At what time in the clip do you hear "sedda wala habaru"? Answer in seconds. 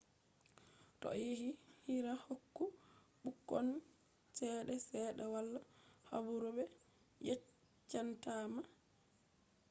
4.87-6.49